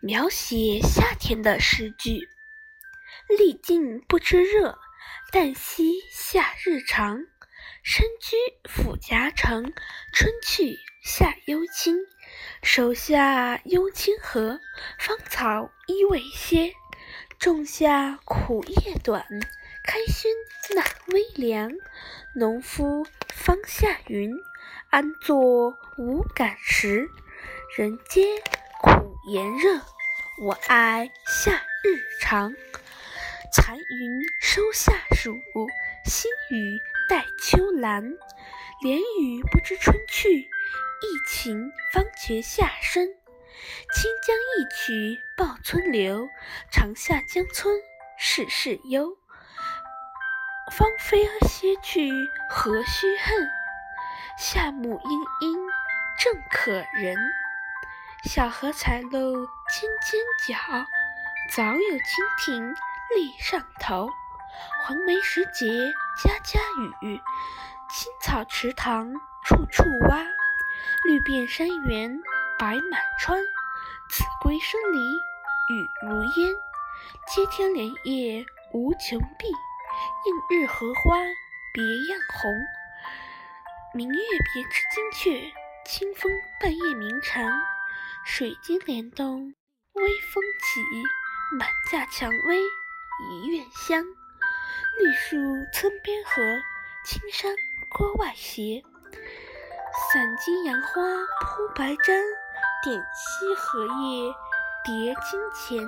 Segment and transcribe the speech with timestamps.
[0.00, 2.28] 描写夏天的诗句：
[3.28, 4.76] 历尽不知热，
[5.30, 7.18] 但惜夏日长。
[7.84, 8.36] 身居
[8.68, 9.72] 富夹城，
[10.12, 11.96] 春去夏犹清。
[12.62, 14.58] 手下拥清河，
[14.98, 16.72] 芳草依未歇。
[17.42, 19.26] 仲夏苦夜短，
[19.82, 20.30] 开轩
[20.76, 21.72] 纳微凉。
[22.36, 24.30] 农夫方下云，
[24.90, 27.08] 安作无感时？
[27.76, 28.40] 人皆
[28.80, 29.80] 苦炎热，
[30.40, 31.50] 我爱夏
[31.82, 32.54] 日长。
[33.52, 35.36] 残云收夏暑，
[36.04, 36.78] 新雨
[37.08, 38.00] 带秋来。
[38.82, 43.08] 连雨不知春去，一晴方觉夏深。
[43.94, 46.28] 清江一曲报春流，
[46.70, 47.74] 长下江村
[48.16, 49.16] 事事幽。
[50.70, 52.10] 芳菲歇去，
[52.48, 53.48] 何须恨？
[54.38, 55.58] 夏木阴阴，
[56.18, 57.16] 正可人。
[58.24, 60.86] 小荷才露尖尖角，
[61.54, 62.74] 早有蜻蜓。
[63.14, 64.08] 立上头，
[64.82, 65.66] 黄梅时节
[66.24, 66.60] 家家
[67.02, 67.20] 雨，
[67.90, 69.12] 青草池塘
[69.44, 70.24] 处处蛙。
[71.04, 72.18] 绿遍山原
[72.62, 73.36] 白满川，
[74.08, 75.16] 子规声里
[75.68, 76.54] 雨如烟。
[77.26, 81.16] 接天莲叶无穷碧，映日荷花
[81.74, 82.52] 别样红。
[83.92, 84.14] 明月
[84.54, 85.52] 别枝惊鹊，
[85.84, 87.52] 清风半夜鸣蝉。
[88.24, 89.52] 水晶帘动
[89.94, 90.02] 微
[90.32, 90.80] 风起，
[91.58, 92.60] 满架蔷薇。
[93.28, 95.36] 一院香，绿树
[95.74, 96.40] 村边合，
[97.04, 97.56] 青山
[97.90, 98.84] 郭外斜。
[100.12, 101.02] 散金杨花
[101.40, 102.22] 铺白毡，
[102.82, 104.34] 点溪荷叶
[104.84, 105.78] 叠金钱。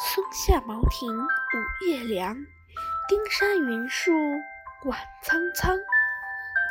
[0.00, 2.34] 松下茅亭午夜凉，
[3.08, 4.10] 丁山云树
[4.84, 5.78] 晚苍苍。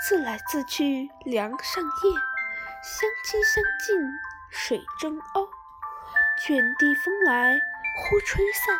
[0.05, 2.13] 自来自去梁上燕，
[2.83, 3.97] 相亲相近
[4.51, 5.47] 水中鸥。
[6.43, 7.57] 卷地风来
[7.95, 8.77] 忽吹散。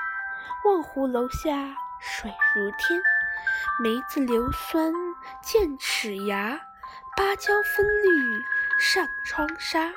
[0.66, 1.50] 望湖楼下
[2.02, 3.02] 水如天，
[3.80, 4.92] 梅子硫酸
[5.42, 6.60] 见齿牙，
[7.16, 8.10] 芭蕉分绿
[8.78, 9.92] 上窗纱。